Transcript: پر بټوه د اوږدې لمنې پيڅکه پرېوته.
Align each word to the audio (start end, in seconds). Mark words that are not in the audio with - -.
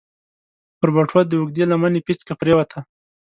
پر 0.79 0.89
بټوه 0.95 1.21
د 1.25 1.31
اوږدې 1.39 1.63
لمنې 1.71 2.01
پيڅکه 2.07 2.33
پرېوته. 2.41 2.79